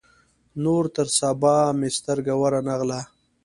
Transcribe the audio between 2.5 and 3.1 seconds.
نه غله.